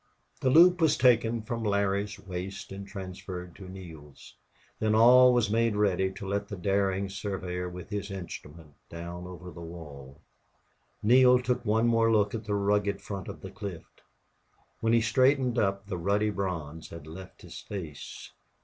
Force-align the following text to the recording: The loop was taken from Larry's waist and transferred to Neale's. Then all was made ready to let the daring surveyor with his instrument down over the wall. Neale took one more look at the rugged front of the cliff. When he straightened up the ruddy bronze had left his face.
The 0.39 0.49
loop 0.49 0.81
was 0.81 0.97
taken 0.97 1.43
from 1.43 1.63
Larry's 1.63 2.17
waist 2.17 2.71
and 2.71 2.87
transferred 2.87 3.55
to 3.57 3.69
Neale's. 3.69 4.33
Then 4.79 4.95
all 4.95 5.31
was 5.31 5.51
made 5.51 5.75
ready 5.75 6.11
to 6.13 6.27
let 6.27 6.47
the 6.47 6.57
daring 6.57 7.07
surveyor 7.07 7.69
with 7.69 7.91
his 7.91 8.09
instrument 8.09 8.73
down 8.89 9.27
over 9.27 9.51
the 9.51 9.61
wall. 9.61 10.19
Neale 11.03 11.39
took 11.39 11.63
one 11.63 11.85
more 11.85 12.11
look 12.11 12.33
at 12.33 12.45
the 12.45 12.55
rugged 12.55 12.99
front 12.99 13.27
of 13.27 13.41
the 13.41 13.51
cliff. 13.51 13.85
When 14.79 14.93
he 14.93 15.01
straightened 15.01 15.59
up 15.59 15.85
the 15.85 15.99
ruddy 15.99 16.31
bronze 16.31 16.89
had 16.89 17.05
left 17.05 17.43
his 17.43 17.59
face. 17.61 18.31